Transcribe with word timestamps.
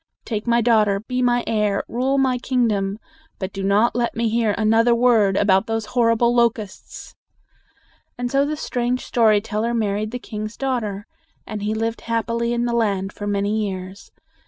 Take 0.25 0.47
my 0.47 0.61
daughter; 0.61 0.99
be 1.01 1.21
my 1.21 1.43
heir; 1.45 1.83
rule 1.87 2.17
my 2.17 2.39
kingdom. 2.39 2.97
But 3.37 3.53
do 3.53 3.61
not 3.61 3.95
let 3.95 4.15
me 4.15 4.29
hear 4.29 4.55
another 4.57 4.95
word 4.95 5.37
about 5.37 5.67
those 5.67 5.85
horrible 5.93 6.33
locusts!" 6.33 7.13
And 8.17 8.31
so 8.31 8.43
the 8.43 8.57
strange 8.57 9.05
story 9.05 9.39
teller 9.41 9.75
married 9.75 10.09
the 10.09 10.17
king's 10.17 10.57
daughter. 10.57 11.05
And 11.45 11.61
he 11.61 11.75
lived 11.75 12.01
happily 12.01 12.51
in 12.51 12.65
the 12.65 12.73
land 12.73 13.13
for 13.13 13.27
many 13.27 13.61
years. 13.69 14.11